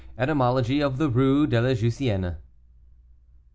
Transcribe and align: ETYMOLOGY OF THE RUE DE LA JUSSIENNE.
ETYMOLOGY 0.17 0.81
OF 0.81 0.97
THE 0.97 1.09
RUE 1.11 1.45
DE 1.45 1.61
LA 1.61 1.75
JUSSIENNE. 1.75 2.37